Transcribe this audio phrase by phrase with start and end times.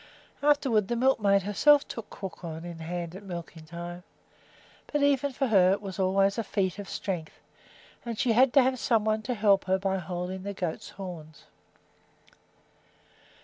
[0.41, 4.01] Afterward the milkmaid herself took Crookhorn in hand at milking time;
[4.91, 7.39] but even for her it was always a feat of strength,
[8.03, 11.43] and she had to have some one to help her by holding the goat's horns.